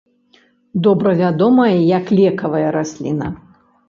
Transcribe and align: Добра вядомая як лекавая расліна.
Добра 0.85 1.11
вядомая 1.19 1.75
як 1.99 2.05
лекавая 2.21 2.69
расліна. 2.77 3.29